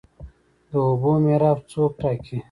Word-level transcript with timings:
د 0.69 0.71
اوبو 0.87 1.11
میراب 1.23 1.59
څوک 1.71 1.91
ټاکي؟ 2.01 2.37